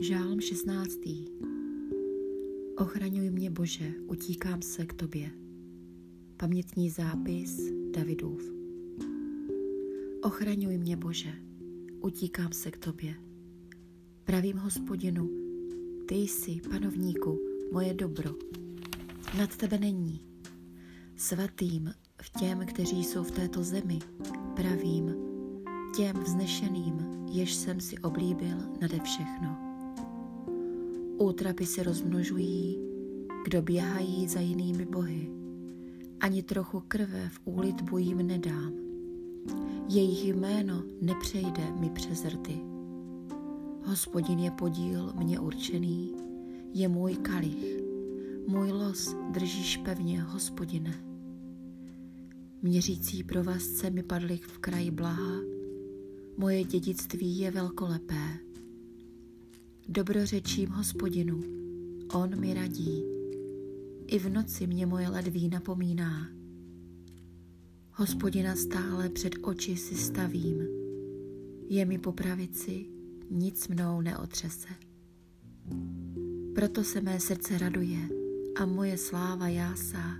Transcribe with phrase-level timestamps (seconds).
[0.00, 0.98] Žalm 16.
[2.76, 5.30] Ochraňuj mě, Bože, utíkám se k Tobě.
[6.36, 7.60] Pamětní zápis
[7.90, 8.52] Davidův.
[10.22, 11.32] Ochraňuj mě, Bože,
[12.00, 13.14] utíkám se k Tobě.
[14.24, 15.30] Pravím hospodinu,
[16.08, 17.38] Ty jsi, panovníku,
[17.72, 18.34] moje dobro.
[19.38, 20.20] Nad Tebe není.
[21.16, 21.92] Svatým
[22.22, 23.98] v těm, kteří jsou v této zemi,
[24.56, 25.14] pravím,
[25.96, 29.67] těm vznešeným, jež jsem si oblíbil nade všechno.
[31.18, 32.78] Útrapy se rozmnožují,
[33.44, 35.30] kdo běhají za jinými bohy.
[36.20, 38.72] Ani trochu krve v úlitbu jim nedám.
[39.88, 42.60] Jejich jméno nepřejde mi přes rty.
[43.84, 46.14] Hospodin je podíl mě určený,
[46.74, 47.78] je můj kalich.
[48.46, 51.04] Můj los držíš pevně, hospodine.
[52.62, 55.40] Měřící provazce mi padly v kraji blaha,
[56.36, 58.47] moje dědictví je velkolepé.
[59.90, 61.40] Dobrořečím hospodinu,
[62.12, 63.04] on mi radí,
[64.06, 66.28] i v noci mě moje ledví napomíná.
[67.92, 70.58] Hospodina stále před oči si stavím,
[71.68, 72.86] je mi po pravici,
[73.30, 74.68] nic mnou neotřese.
[76.54, 78.08] Proto se mé srdce raduje
[78.60, 80.16] a moje sláva jásá,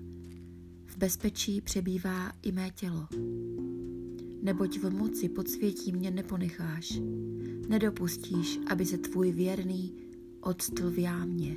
[0.87, 3.09] v bezpečí přebývá i mé tělo.
[4.43, 7.01] Neboť v moci podsvětí mě neponecháš,
[7.69, 9.95] nedopustíš, aby se tvůj věrný
[10.41, 11.57] odstl v jámě.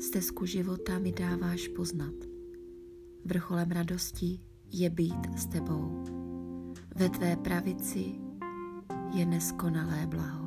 [0.00, 2.14] Stezku života mi dáváš poznat.
[3.24, 4.40] Vrcholem radosti
[4.72, 6.04] je být s tebou.
[6.96, 8.14] Ve tvé pravici
[9.14, 10.43] je neskonalé blaho.